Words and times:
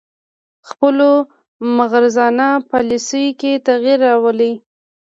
خپلو 0.69 1.09
مغرضانه 1.77 2.47
پالیسیو 2.69 3.37
کې 3.39 3.51
تغیر 3.67 3.97
راولي 4.07 4.53